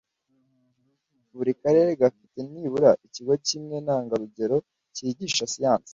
[1.35, 4.57] buri karere gafite nibura ikigo kimwe ntangarugero
[4.95, 5.89] cyigisha siyansi